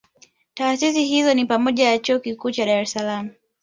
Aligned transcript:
Taasisi 0.53 1.03
hizo 1.03 1.33
ni 1.33 1.45
pamoja 1.45 1.91
na 1.91 1.97
Chuo 1.99 2.19
Kikuu 2.19 2.51
cha 2.51 2.65
Dar 2.65 2.79
es 2.83 2.91
salaam 2.91 3.29